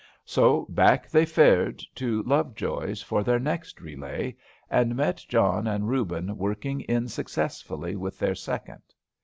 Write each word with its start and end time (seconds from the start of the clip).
So 0.25 0.65
back 0.69 1.07
they 1.11 1.27
fared 1.27 1.83
to 1.93 2.23
Lovejoy's 2.23 3.03
for 3.03 3.23
their 3.23 3.37
next 3.37 3.79
relay, 3.79 4.35
and 4.67 4.95
met 4.95 5.23
John 5.29 5.67
and 5.67 5.87
Reuben 5.87 6.37
working 6.39 6.81
in 6.81 7.07
successfully 7.07 7.95
with 7.95 8.17
their 8.17 8.33
second. 8.33 8.81